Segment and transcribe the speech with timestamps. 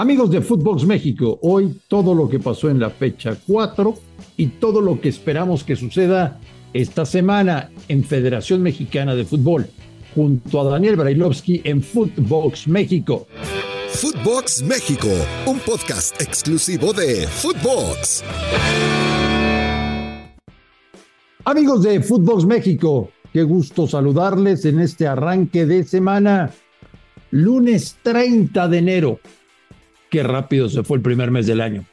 [0.00, 3.94] Amigos de Footbox México, hoy todo lo que pasó en la fecha 4
[4.38, 6.40] y todo lo que esperamos que suceda
[6.72, 9.66] esta semana en Federación Mexicana de Fútbol,
[10.14, 13.26] junto a Daniel Brailovsky en Footbox México.
[13.88, 15.08] Footbox México,
[15.46, 18.24] un podcast exclusivo de Footbox.
[21.44, 26.50] Amigos de Footbox México, qué gusto saludarles en este arranque de semana,
[27.32, 29.20] lunes 30 de enero
[30.10, 31.84] Qué rápido se fue el primer mes del año.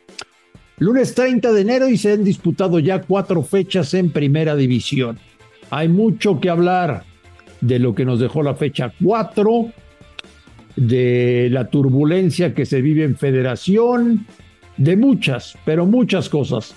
[0.80, 5.18] Lunes 30 de enero y se han disputado ya cuatro fechas en primera división.
[5.70, 7.04] Hay mucho que hablar
[7.62, 9.72] de lo que nos dejó la fecha 4,
[10.76, 14.26] de la turbulencia que se vive en federación,
[14.78, 16.76] de muchas, pero muchas cosas.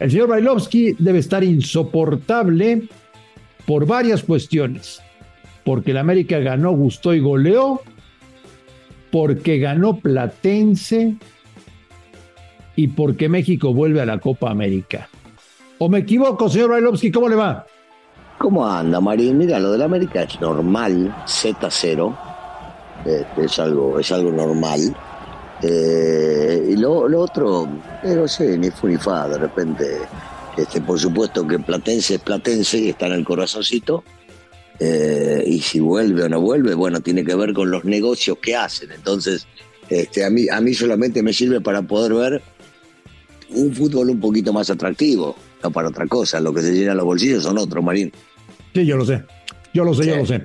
[0.00, 2.84] El señor Bailovsky debe estar insoportable
[3.66, 5.02] por varias cuestiones.
[5.64, 7.82] Porque el América ganó, gustó y goleó
[9.10, 11.16] porque ganó Platense
[12.76, 15.08] y porque México vuelve a la Copa América.
[15.78, 17.10] ¿O me equivoco, señor Bailovsky?
[17.10, 17.66] ¿Cómo le va?
[18.38, 19.38] ¿Cómo anda, Marín?
[19.38, 22.16] Mira, lo del América es normal, Z0.
[23.04, 24.94] Este, es, algo, es algo normal.
[25.62, 27.68] Eh, y lo, otro,
[28.04, 29.98] eh, no sé, ni fu ni fa, de repente.
[30.56, 34.04] Este, por supuesto que Platense es Platense y está en el corazoncito.
[34.80, 38.54] Eh, y si vuelve o no vuelve, bueno, tiene que ver con los negocios que
[38.54, 38.92] hacen.
[38.92, 39.46] Entonces,
[39.90, 42.42] este, a, mí, a mí solamente me sirve para poder ver
[43.50, 46.40] un fútbol un poquito más atractivo, no para otra cosa.
[46.40, 48.12] Lo que se llena los bolsillos son otros, Marín.
[48.74, 49.24] Sí, yo lo sé,
[49.74, 50.42] yo lo sé, yo lo sé.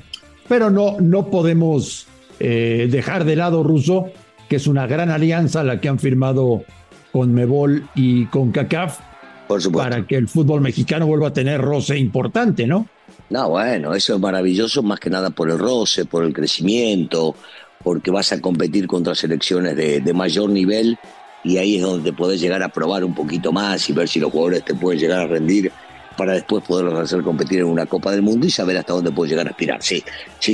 [0.47, 2.07] Pero no, no podemos
[2.39, 4.07] eh, dejar de lado, Russo,
[4.49, 6.63] que es una gran alianza la que han firmado
[7.11, 8.99] con Mebol y con CACAF.
[9.47, 9.89] Por supuesto.
[9.89, 12.87] Para que el fútbol mexicano vuelva a tener roce importante, ¿no?
[13.29, 17.35] No, bueno, eso es maravilloso más que nada por el roce, por el crecimiento,
[17.83, 20.97] porque vas a competir contra selecciones de, mayor nivel
[21.43, 24.19] y ahí es donde te podés llegar a probar un poquito más y ver si
[24.19, 25.71] los jugadores te pueden llegar a rendir
[26.17, 29.31] para después poderlos hacer competir en una Copa del Mundo y saber hasta dónde puedes
[29.31, 29.81] llegar a aspirar.
[29.81, 30.03] Sí,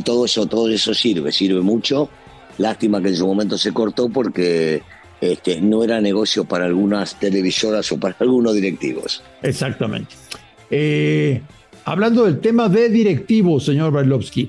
[0.01, 2.09] todo eso, todo eso sirve, sirve mucho.
[2.57, 4.81] Lástima que en su momento se cortó porque
[5.22, 9.22] este, no era negocio para algunas televisoras o para algunos directivos.
[9.44, 10.16] Exactamente.
[10.72, 11.41] Eh,
[11.89, 14.47] Hablando del tema de directivos, señor Brailovsky,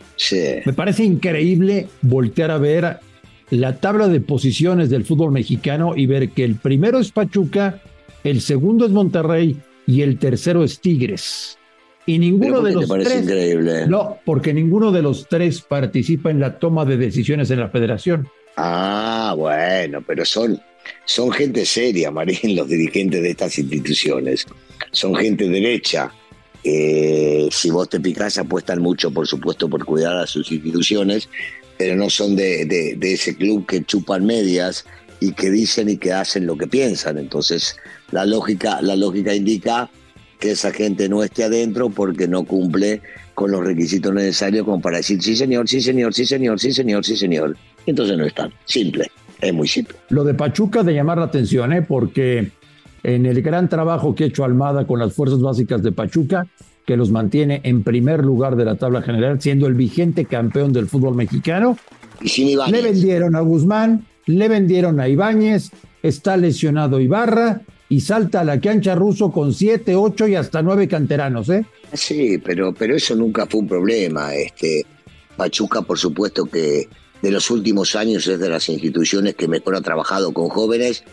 [0.66, 2.98] me parece increíble voltear a ver
[3.48, 7.80] la tabla de posiciones del fútbol mexicano y ver que el primero es Pachuca,
[8.24, 9.56] el segundo es Monterrey
[9.86, 11.56] y el tercero es Tigres.
[12.04, 13.22] Y ninguno de los tres.
[13.22, 13.86] Increíble?
[13.86, 18.28] No, porque ninguno de los tres participa en la toma de decisiones en la federación.
[18.58, 20.60] Ah, bueno, pero son,
[21.06, 24.46] son gente seria, Marín, los dirigentes de estas instituciones.
[24.92, 26.12] Son gente derecha
[26.65, 31.28] eh, si vos te picás, apuestan mucho, por supuesto, por cuidar a sus instituciones,
[31.78, 34.84] pero no son de, ese club que chupan medias
[35.20, 37.19] y que dicen y que hacen lo que piensan.
[37.19, 37.76] Entonces,
[38.10, 39.91] la lógica, la lógica indica
[40.38, 43.03] que esa gente no esté adentro porque no cumple
[43.34, 47.04] con los requisitos necesarios como para decir sí señor, sí señor, sí señor, sí señor,
[47.04, 47.56] sí señor.
[47.87, 48.53] Entonces no están.
[48.66, 49.10] Simple,
[49.41, 49.97] es muy simple.
[50.10, 51.82] Lo de Pachuca de llamar la atención, ¿eh?
[51.82, 52.50] porque
[53.03, 56.47] en el gran trabajo que ha hecho Almada con las fuerzas básicas de Pachuca,
[56.87, 60.88] que los mantiene en primer lugar de la tabla general, siendo el vigente campeón del
[60.88, 61.78] fútbol mexicano.
[62.21, 65.71] Y le vendieron a Guzmán, le vendieron a Ibáñez,
[66.03, 70.87] está lesionado Ibarra y salta a la cancha ruso con siete, ocho y hasta nueve
[70.87, 71.65] canteranos, ¿eh?
[71.93, 74.34] Sí, pero, pero eso nunca fue un problema.
[74.34, 74.84] Este,
[75.37, 76.88] Pachuca, por supuesto que
[77.21, 81.05] de los últimos años es de las instituciones que mejor ha trabajado con jóvenes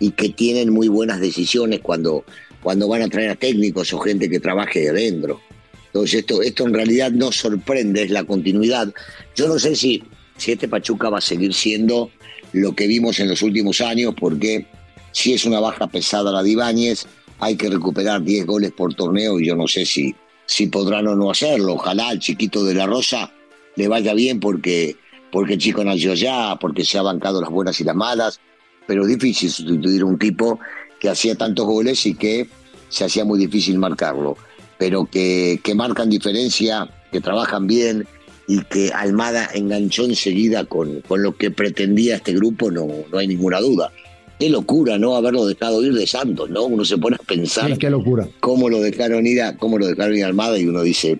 [0.00, 2.24] y que tienen muy buenas decisiones cuando,
[2.62, 5.40] cuando van a traer a técnicos o gente que trabaje de adentro.
[5.86, 8.92] Entonces esto, esto en realidad no sorprende, es la continuidad.
[9.36, 10.02] Yo no sé si,
[10.36, 12.10] si este Pachuca va a seguir siendo
[12.52, 14.66] lo que vimos en los últimos años, porque
[15.12, 17.06] si es una baja pesada la de Ibáñez,
[17.38, 20.14] hay que recuperar 10 goles por torneo y yo no sé si,
[20.46, 21.74] si podrán o no hacerlo.
[21.74, 23.32] Ojalá al chiquito de la Rosa
[23.76, 24.96] le vaya bien porque,
[25.30, 28.40] porque el chico nació allá, porque se ha bancado las buenas y las malas
[28.86, 30.58] pero es difícil sustituir a un tipo
[30.98, 32.48] que hacía tantos goles y que
[32.88, 34.36] se hacía muy difícil marcarlo,
[34.78, 38.06] pero que, que marcan diferencia, que trabajan bien
[38.46, 43.26] y que Almada enganchó enseguida con, con lo que pretendía este grupo, no, no hay
[43.26, 43.90] ninguna duda.
[44.38, 45.16] Qué locura, ¿no?
[45.16, 46.64] Haberlo dejado ir de Santos, ¿no?
[46.64, 47.78] Uno se pone a pensar.
[47.78, 48.28] qué locura.
[48.40, 51.18] Cómo lo dejaron ir a, cómo lo dejaron ir a Almada y uno dice,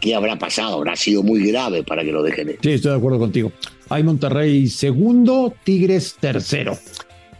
[0.00, 0.76] ¿qué habrá pasado?
[0.76, 2.58] Habrá sido muy grave para que lo dejen ir.
[2.62, 3.52] Sí, estoy de acuerdo contigo.
[3.92, 6.78] Hay Monterrey segundo, Tigres tercero.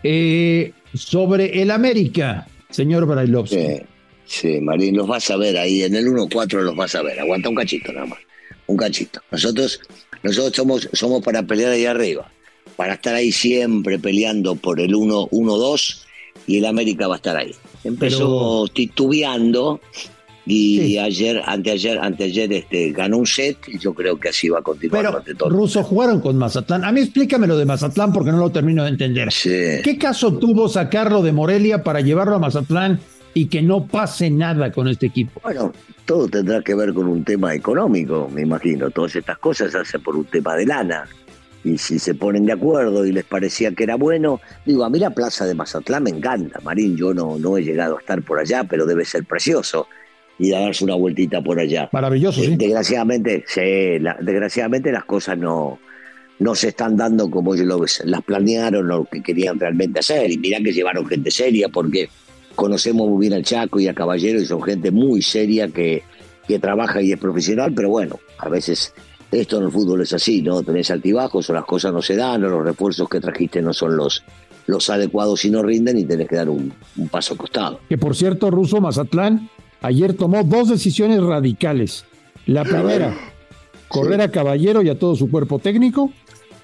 [0.02, 3.56] Eh, sobre el América, señor Brailovsky.
[3.56, 3.81] Sí,
[4.26, 7.19] sí, Marín, los vas a ver ahí, en el 1-4 los vas a ver.
[7.20, 8.19] Aguanta un cachito nada más,
[8.66, 9.22] un cachito.
[9.31, 9.81] Nosotros,
[10.22, 12.31] nosotros somos, somos para pelear ahí arriba.
[12.76, 16.04] para estar ahí siempre peleando por el 1-2
[16.46, 17.54] y el América va a estar ahí.
[17.82, 19.81] Empezó titubeando
[20.44, 24.62] y ayer, anteayer, anteayer este, ganó un set y yo creo que así va a
[24.62, 25.22] continuar.
[25.24, 26.84] Pero Russo jugaron con Mazatlán.
[26.84, 29.28] A mí explícame lo de Mazatlán porque no lo termino de entender.
[29.30, 32.98] ¿Qué caso tuvo sacarlo de Morelia para llevarlo a Mazatlán
[33.34, 35.40] y que no pase nada con este equipo?
[35.44, 35.72] Bueno,
[36.06, 38.90] todo tendrá que ver con un tema económico, me imagino.
[38.90, 41.04] Todas estas cosas se hacen por un tema de lana.
[41.64, 44.98] Y si se ponen de acuerdo y les parecía que era bueno, digo, a mí
[44.98, 48.40] la plaza de Mazatlán me encanta, Marín, yo no, no he llegado a estar por
[48.40, 49.86] allá, pero debe ser precioso
[50.42, 51.88] y darse una vueltita por allá.
[51.92, 52.56] Maravilloso, sí.
[52.56, 53.60] Desgraciadamente, sí,
[54.20, 55.78] desgraciadamente las cosas no,
[56.40, 60.30] no se están dando como ellos las planearon o lo que querían realmente hacer.
[60.32, 62.08] Y mirá que llevaron gente seria porque
[62.56, 66.02] conocemos muy bien al Chaco y a Caballero y son gente muy seria que,
[66.48, 68.92] que trabaja y es profesional, pero bueno, a veces
[69.30, 70.62] esto en el fútbol es así, ¿no?
[70.64, 73.96] Tenés altibajos o las cosas no se dan o los refuerzos que trajiste no son
[73.96, 74.24] los,
[74.66, 77.78] los adecuados y no rinden y tenés que dar un, un paso costado.
[77.88, 79.48] Que por cierto, Ruso Mazatlán
[79.82, 82.05] ayer tomó dos decisiones radicales.
[82.46, 83.14] La primera,
[83.88, 86.12] correr a Caballero y a todo su cuerpo técnico.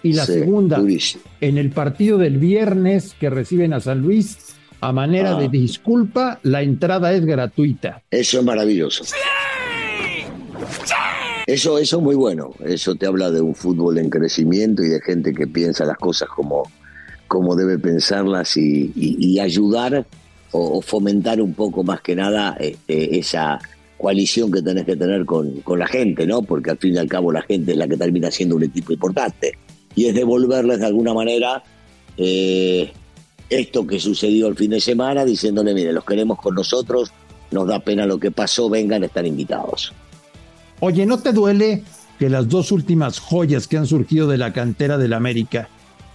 [0.02, 0.80] Y la segunda,
[1.40, 5.48] en el partido del viernes que reciben a San Luis, a manera de ah.
[5.48, 8.02] disculpa, la entrada es gratuita.
[8.12, 9.04] Eso es maravilloso.
[11.46, 12.54] Eso, eso es muy bueno.
[12.64, 16.28] Eso te habla de un fútbol en crecimiento y de gente que piensa las cosas
[16.28, 16.70] como,
[17.26, 20.06] como debe pensarlas y ayudar
[20.52, 23.58] o, fomentar un poco más que nada este, esa
[23.96, 26.42] coalición que tenés que tener con, con, la gente, ¿no?
[26.42, 28.92] Porque al fin y al cabo la gente es la que termina siendo un equipo
[28.92, 29.58] importante.
[29.94, 31.62] Y es devolverles de alguna manera
[32.16, 32.92] eh,
[33.50, 37.10] esto que sucedió el fin de semana, diciéndole, mire, los queremos con nosotros,
[37.50, 39.92] nos da pena lo que pasó, vengan, están invitados.
[40.80, 41.82] Oye, ¿no te duele
[42.18, 45.68] que las dos últimas joyas que han surgido de la cantera del América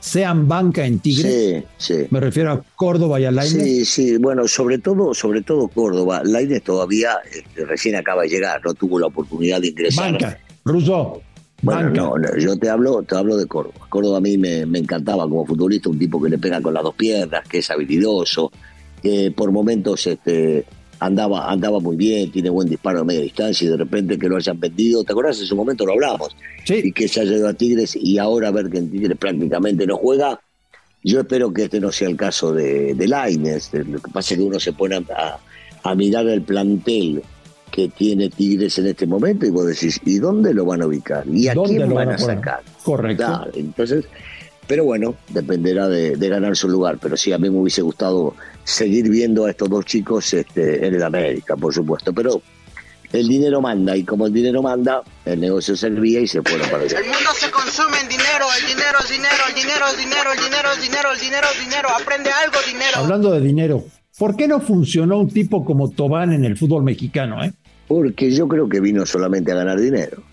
[0.03, 1.63] sean banca en Tigres.
[1.77, 2.07] Sí, sí.
[2.09, 3.63] Me refiero a Córdoba y a Lainez.
[3.63, 6.21] Sí, sí, bueno, sobre todo, sobre todo Córdoba.
[6.25, 10.11] Lainez todavía este, recién acaba de llegar, no tuvo la oportunidad de ingresar.
[10.11, 11.21] Banca, Russo.
[11.61, 13.85] Bueno, no, yo te hablo, te hablo de Córdoba.
[13.87, 16.83] Córdoba a mí me, me, encantaba como futbolista, un tipo que le pega con las
[16.83, 18.51] dos piernas, que es habilidoso,
[19.01, 20.65] que por momentos este,
[20.99, 24.37] andaba, andaba muy bien, tiene buen disparo a media distancia y de repente que lo
[24.37, 25.39] hayan vendido, ¿te acuerdas?
[25.39, 26.35] En su momento lo hablamos.
[26.67, 29.97] Y que se haya ido a Tigres y ahora ver que en Tigres prácticamente no
[29.97, 30.39] juega.
[31.03, 33.71] Yo espero que este no sea el caso de, de Laines.
[33.73, 35.03] Lo que pasa es que uno se pone
[35.83, 37.21] a, mirar el plantel
[37.69, 41.27] que tiene Tigres en este momento y vos decís, ¿y dónde lo van a ubicar?
[41.27, 42.61] ¿Y a quién van, a, sacar?
[42.83, 43.47] Correcto.
[43.55, 44.05] entonces,
[44.67, 46.97] pero bueno, dependerá de, de ganar su lugar.
[47.01, 50.95] Pero sí, a mí me hubiese gustado seguir viendo a estos dos chicos este, en
[50.95, 52.13] el América, por supuesto.
[52.13, 52.41] Pero
[53.13, 56.83] el dinero manda y como el dinero manda, el negocio servía y se fueron para
[56.83, 56.97] allá.
[56.97, 60.39] El mundo se consume en dinero, el dinero es dinero, el dinero es dinero, el
[60.41, 62.97] dinero es dinero, el dinero es dinero, aprende algo dinero.
[62.97, 63.83] Hablando de dinero,
[64.17, 67.43] ¿por qué no funcionó un tipo como Tobán en el fútbol mexicano?
[67.43, 67.53] Eh?
[67.87, 70.23] Porque yo creo que vino solamente a ganar dinero.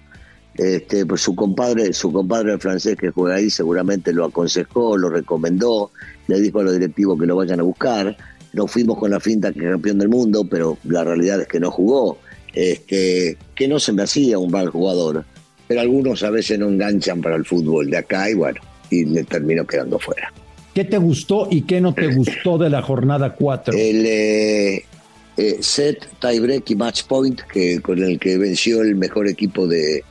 [0.60, 5.90] Este, pues su compadre, su compadre francés que juega ahí seguramente lo aconsejó, lo recomendó,
[6.26, 8.14] le dijo a los directivos que lo vayan a buscar.
[8.52, 11.70] Nos fuimos con la finta que campeón del mundo, pero la realidad es que no
[11.70, 12.18] jugó.
[12.52, 15.24] Este, que no se me hacía un mal jugador,
[15.66, 18.60] pero algunos a veces no enganchan para el fútbol de acá y bueno,
[18.90, 20.30] y le terminó quedando fuera.
[20.74, 23.72] ¿Qué te gustó y qué no te gustó de la jornada 4?
[23.72, 24.84] El eh,
[25.38, 30.04] eh, set, tiebreak y match point que, con el que venció el mejor equipo de,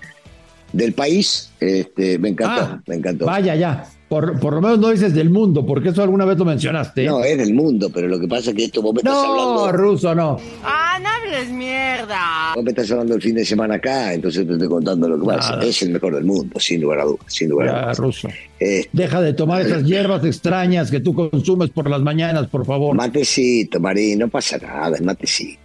[0.73, 3.25] del país, este, me encantó, ah, me encantó.
[3.25, 3.85] Vaya, ya.
[4.07, 7.05] Por, por, lo menos no dices del mundo, porque eso alguna vez lo mencionaste.
[7.05, 9.67] No, es del mundo, pero lo que pasa es que esto vos me estás hablando.
[9.67, 10.39] No, ruso, no.
[10.63, 12.53] Ah, no hables mierda.
[12.55, 15.27] Vos me estás hablando el fin de semana acá, entonces te estoy contando lo que
[15.27, 15.59] pasa.
[15.61, 17.25] Es el mejor del mundo, sin lugar a dudas.
[17.27, 17.99] Sin lugar a dudas.
[17.99, 18.29] ruso.
[18.59, 22.95] Este, Deja de tomar esas hierbas extrañas que tú consumes por las mañanas, por favor.
[22.95, 25.59] Matecito, Marín, no pasa nada, es matecito.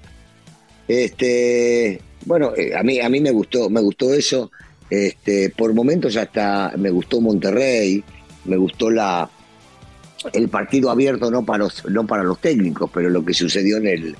[0.87, 4.51] Este, bueno, eh, a mí, a mí me gustó, me gustó eso.
[4.95, 8.05] Este, por momentos hasta me gustó Monterrey,
[8.45, 9.29] me gustó la
[10.33, 13.89] el partido abierto no para los, no para los técnicos, pero lo que sucedió en
[13.89, 14.17] el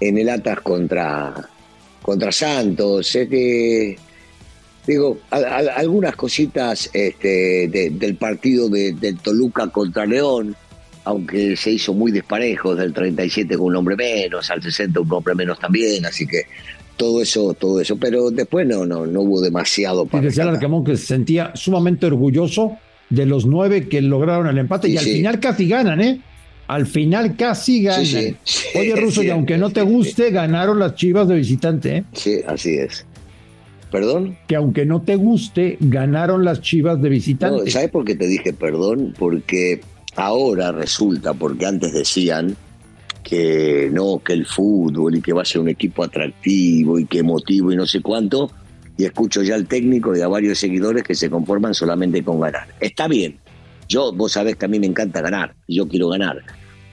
[0.00, 1.48] en el Atas contra
[2.02, 3.16] contra Santos,
[4.86, 10.56] digo algunas cositas este, del partido de, del Toluca contra León,
[11.04, 15.36] aunque se hizo muy desparejo, del 37 con un hombre menos, al 60 un hombre
[15.36, 16.46] menos también, así que
[16.98, 20.22] todo eso, todo eso, pero después no, no, no hubo demasiado para.
[20.22, 22.76] Y decía Arcamón que se sentía sumamente orgulloso
[23.08, 26.20] de los nueve que lograron el empate y al final casi ganan, ¿eh?
[26.66, 28.36] Al final casi ganan.
[28.74, 32.04] Oye, Russo, y aunque no te guste, ganaron las chivas de visitante, ¿eh?
[32.12, 33.06] Sí, así es.
[33.90, 34.36] ¿Perdón?
[34.46, 37.64] Que aunque no te guste, ganaron las chivas de visitante.
[37.64, 39.14] No, ¿Sabes por qué te dije perdón?
[39.18, 39.80] Porque
[40.16, 42.56] ahora resulta, porque antes decían
[43.28, 47.18] que no, que el fútbol y que va a ser un equipo atractivo y que
[47.18, 48.50] emotivo y no sé cuánto,
[48.96, 52.68] y escucho ya al técnico y a varios seguidores que se conforman solamente con ganar.
[52.80, 53.38] Está bien,
[53.86, 56.42] yo, vos sabés que a mí me encanta ganar, yo quiero ganar,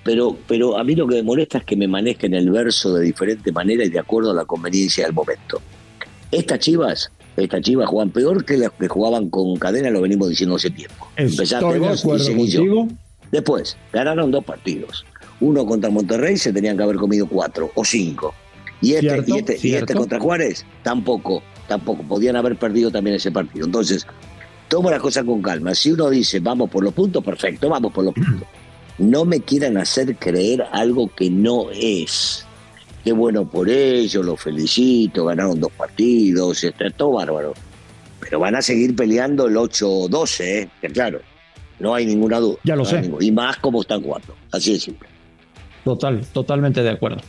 [0.04, 3.06] pero, pero a mí lo que me molesta es que me manejen el verso de
[3.06, 5.62] diferente manera y de acuerdo a la conveniencia del momento.
[6.32, 10.58] Estas chivas, estas chivas juegan peor que las que jugaban con cadena, lo venimos diciendo
[10.58, 11.08] hace tiempo.
[11.16, 12.88] Empezaste vos y seguí yo.
[13.32, 15.06] Después, ganaron dos partidos.
[15.40, 18.34] Uno contra Monterrey se tenían que haber comido cuatro o cinco.
[18.82, 22.04] Y este, y este, y este contra Juárez, tampoco, tampoco.
[22.04, 23.66] Podían haber perdido también ese partido.
[23.66, 24.06] Entonces,
[24.68, 25.74] tomo las cosas con calma.
[25.74, 28.48] Si uno dice, vamos por los puntos, perfecto, vamos por los puntos.
[28.98, 32.46] No me quieran hacer creer algo que no es.
[33.04, 37.54] Qué bueno por ellos, los felicito, ganaron dos partidos, está todo bárbaro.
[38.20, 40.70] Pero van a seguir peleando el 8-12, ¿eh?
[40.82, 41.20] que claro,
[41.80, 42.58] no hay ninguna duda.
[42.64, 43.12] Ya lo sé.
[43.20, 45.15] Y más como están jugando, así de simple.
[45.86, 47.22] Total, totalmente de acuerdo.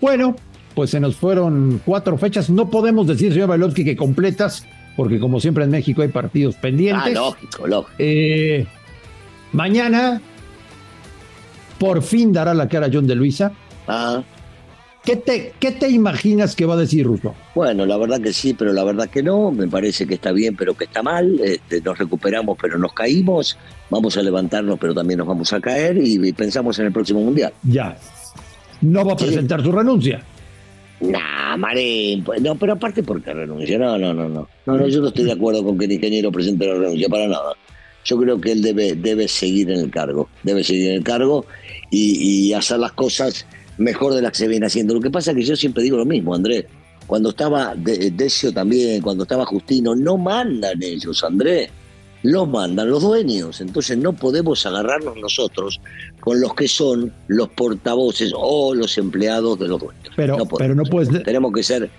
[0.00, 0.34] Bueno,
[0.74, 2.48] pues se nos fueron cuatro fechas.
[2.48, 4.66] No podemos decir, señor Bailovsky, que completas,
[4.96, 7.14] porque como siempre en México hay partidos pendientes.
[7.14, 7.92] Ah, lógico, lógico.
[7.98, 8.66] Eh,
[9.52, 10.22] mañana,
[11.78, 13.52] por fin dará la cara John de Luisa.
[13.86, 14.22] Ah.
[15.04, 17.34] ¿Qué te, ¿Qué te imaginas que va a decir Russo?
[17.54, 19.50] Bueno, la verdad que sí, pero la verdad que no.
[19.50, 21.40] Me parece que está bien, pero que está mal.
[21.40, 23.56] Este, nos recuperamos, pero nos caímos.
[23.88, 27.52] Vamos a levantarnos, pero también nos vamos a caer y, pensamos en el próximo mundial.
[27.62, 27.96] Ya.
[28.82, 30.22] No va a presentar su renuncia.
[31.00, 33.78] Nah, Marín, pues, no, pero aparte, ¿por qué renuncia?
[33.78, 34.48] No, no, no, no.
[34.66, 37.26] No, no, yo no estoy de acuerdo con que el ingeniero presente la renuncia, para
[37.26, 37.54] nada.
[38.04, 41.46] Yo creo que él debe, debe seguir en el cargo, debe seguir en el cargo
[41.90, 43.46] y, y hacer las cosas
[43.80, 44.94] mejor de las que se viene haciendo.
[44.94, 46.66] Lo que pasa es que yo siempre digo lo mismo, Andrés.
[47.06, 51.70] Cuando estaba Decio también, cuando estaba Justino, no mandan ellos, Andrés.
[52.22, 53.60] Los mandan los dueños.
[53.60, 55.80] Entonces no podemos agarrarnos nosotros
[56.20, 60.12] con los que son los portavoces o los empleados de los dueños.
[60.14, 61.22] Pero no, pero no puedes.
[61.24, 61.90] Tenemos que ser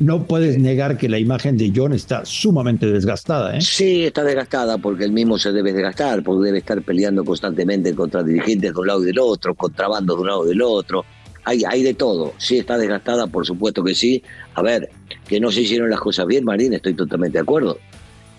[0.00, 3.60] no puedes negar que la imagen de John está sumamente desgastada, ¿eh?
[3.60, 8.22] Sí, está desgastada porque él mismo se debe desgastar, porque debe estar peleando constantemente contra
[8.22, 11.04] dirigentes de un lado y del otro, contrabando de un lado y del otro
[11.48, 12.34] hay, de todo.
[12.38, 14.22] Sí, está desgastada, por supuesto que sí.
[14.54, 14.90] A ver,
[15.26, 17.78] que no se hicieron las cosas bien, Marín, estoy totalmente de acuerdo.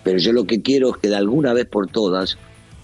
[0.02, 2.38] Pero yo lo que quiero es que de alguna vez por todas,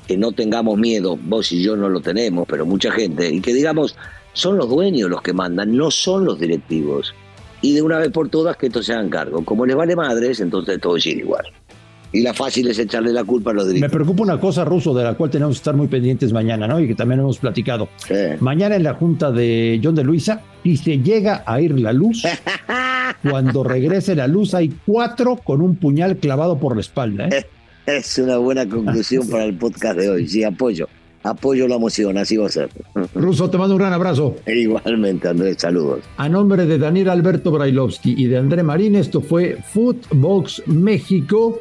[0.06, 3.54] que no tengamos miedo, vos y yo no lo tenemos, pero mucha gente, y que
[3.54, 3.97] digamos,
[4.33, 7.14] son los dueños los que mandan, no son los directivos.
[7.62, 9.45] Y de una vez por todas que esto se hagan cargo.
[9.45, 11.47] Como les vale madres, entonces todo es igual
[12.17, 13.91] y la fácil es echarle la culpa a los dirigentes.
[13.91, 16.81] Me preocupa una cosa, Ruso, de la cual tenemos que estar muy pendientes mañana, ¿no?
[16.81, 17.89] Y que también hemos platicado.
[18.41, 22.23] Mañana en la junta de John de Luisa, y se llega a ir la luz.
[23.31, 27.29] Cuando regrese la luz, hay cuatro con un puñal clavado por la espalda.
[27.29, 27.45] ¿eh?
[27.87, 30.27] Es una buena conclusión para el podcast de hoy.
[30.27, 30.89] Sí, apoyo.
[31.23, 32.69] Apoyo la emoción, así va a ser.
[33.15, 34.37] Ruso, te mando un gran abrazo.
[34.47, 36.01] Igualmente, Andrés, saludos.
[36.17, 41.61] A nombre de Daniel Alberto Brailovsky y de André Marín, esto fue Footbox México.